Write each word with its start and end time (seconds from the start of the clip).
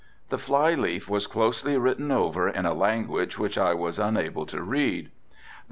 The 0.29 0.39
fly 0.39 0.73
leaf 0.73 1.07
was 1.07 1.27
closely 1.27 1.77
written 1.77 2.09
over 2.09 2.49
in 2.49 2.65
a 2.65 2.73
language 2.73 3.37
which 3.37 3.55
I 3.55 3.75
was 3.75 3.99
unable 3.99 4.47
to 4.47 4.59
read. 4.63 5.11